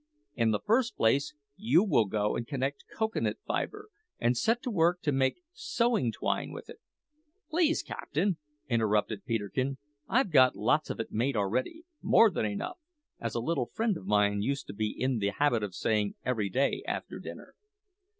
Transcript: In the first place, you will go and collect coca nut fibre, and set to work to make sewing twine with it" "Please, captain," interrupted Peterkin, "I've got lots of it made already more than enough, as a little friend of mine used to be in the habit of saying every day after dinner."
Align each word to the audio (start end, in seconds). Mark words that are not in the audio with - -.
In 0.33 0.49
the 0.49 0.59
first 0.65 0.95
place, 0.95 1.35
you 1.55 1.83
will 1.83 2.05
go 2.05 2.35
and 2.35 2.47
collect 2.47 2.85
coca 2.91 3.21
nut 3.21 3.37
fibre, 3.45 3.89
and 4.17 4.35
set 4.35 4.63
to 4.63 4.71
work 4.71 4.99
to 5.03 5.11
make 5.11 5.43
sewing 5.53 6.11
twine 6.11 6.51
with 6.51 6.71
it" 6.71 6.79
"Please, 7.51 7.83
captain," 7.83 8.37
interrupted 8.67 9.25
Peterkin, 9.25 9.77
"I've 10.09 10.31
got 10.31 10.55
lots 10.55 10.89
of 10.89 10.99
it 10.99 11.11
made 11.11 11.35
already 11.37 11.83
more 12.01 12.31
than 12.31 12.47
enough, 12.47 12.79
as 13.19 13.35
a 13.35 13.39
little 13.39 13.67
friend 13.75 13.95
of 13.95 14.07
mine 14.07 14.41
used 14.41 14.65
to 14.65 14.73
be 14.73 14.89
in 14.89 15.19
the 15.19 15.29
habit 15.29 15.61
of 15.61 15.75
saying 15.75 16.15
every 16.25 16.49
day 16.49 16.81
after 16.87 17.19
dinner." 17.19 17.53